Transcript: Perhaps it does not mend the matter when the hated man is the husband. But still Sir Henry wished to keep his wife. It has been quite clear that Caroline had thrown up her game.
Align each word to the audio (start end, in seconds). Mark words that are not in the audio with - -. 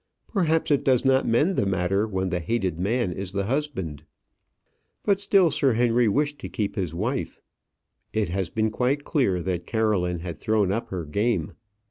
Perhaps 0.33 0.71
it 0.71 0.83
does 0.83 1.05
not 1.05 1.27
mend 1.27 1.55
the 1.57 1.65
matter 1.67 2.07
when 2.07 2.31
the 2.31 2.39
hated 2.39 2.79
man 2.79 3.11
is 3.11 3.33
the 3.33 3.43
husband. 3.43 4.03
But 5.03 5.21
still 5.21 5.51
Sir 5.51 5.73
Henry 5.73 6.07
wished 6.07 6.39
to 6.39 6.49
keep 6.49 6.75
his 6.75 6.91
wife. 6.95 7.39
It 8.11 8.29
has 8.29 8.49
been 8.49 8.71
quite 8.71 9.03
clear 9.03 9.43
that 9.43 9.67
Caroline 9.67 10.21
had 10.21 10.39
thrown 10.39 10.71
up 10.71 10.89
her 10.89 11.05
game. 11.05 11.51